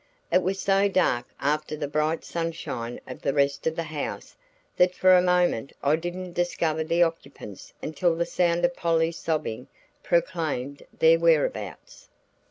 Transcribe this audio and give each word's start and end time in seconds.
It 0.31 0.41
was 0.41 0.59
so 0.59 0.87
dark 0.87 1.27
after 1.39 1.77
the 1.77 1.87
bright 1.87 2.25
sunshine 2.25 2.99
of 3.07 3.21
the 3.21 3.35
rest 3.35 3.67
of 3.67 3.75
the 3.75 3.83
house, 3.83 4.35
that 4.75 4.95
for 4.95 5.13
a 5.15 5.21
moment 5.21 5.73
I 5.83 5.95
didn't 5.95 6.33
discover 6.33 6.83
the 6.83 7.03
occupants 7.03 7.71
until 7.83 8.15
the 8.15 8.25
sound 8.25 8.65
of 8.65 8.75
Polly's 8.75 9.17
sobbing 9.19 9.67
proclaimed 10.01 10.81
their 10.91 11.19
whereabouts. 11.19 12.09